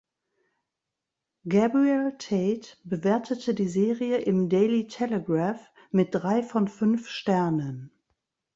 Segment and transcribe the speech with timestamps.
[1.47, 7.91] Gabriel Tate bewertete die Serie im "Daily Telegraph" mit drei von fünf Sternen.